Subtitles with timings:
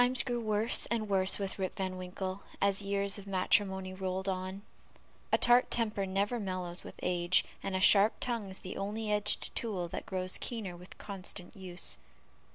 [0.01, 4.63] Times grew worse and worse with Rip Van Winkle as years of matrimony rolled on;
[5.31, 9.53] a tart temper never mellows with age, and a sharp tongue is the only edged
[9.55, 11.99] tool that grows keener with constant use.